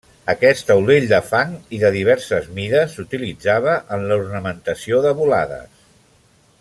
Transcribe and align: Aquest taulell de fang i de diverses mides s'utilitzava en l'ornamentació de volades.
Aquest 0.31 0.63
taulell 0.69 1.03
de 1.11 1.19
fang 1.25 1.51
i 1.77 1.81
de 1.83 1.91
diverses 1.97 2.49
mides 2.55 2.97
s'utilitzava 2.97 3.77
en 3.99 4.09
l'ornamentació 4.13 5.05
de 5.05 5.13
volades. 5.21 5.87